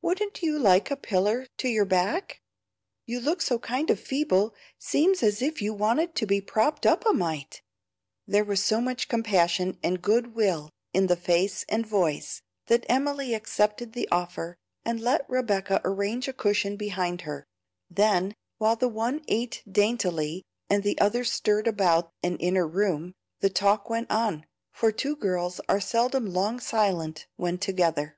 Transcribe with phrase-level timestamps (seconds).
[0.00, 2.40] Wouldn't you like a piller to your back?
[3.04, 7.04] you look so kind of feeble seems as if you wanted to be propped up
[7.04, 7.60] a mite."
[8.26, 13.34] There was so much compassion and good will in the face and voice, that Emily
[13.34, 17.44] accepted the offer, and let Rebecca arrange a cushion behind her;
[17.90, 23.50] then, while the one ate daintily, and the other stirred about an inner room, the
[23.50, 28.16] talk went on, for two girls are seldom long silent when together.